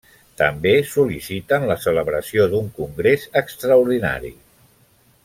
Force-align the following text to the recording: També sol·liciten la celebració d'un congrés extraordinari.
També 0.41 0.71
sol·liciten 0.93 1.67
la 1.73 1.77
celebració 1.83 2.47
d'un 2.55 2.71
congrés 2.79 3.27
extraordinari. 3.43 4.33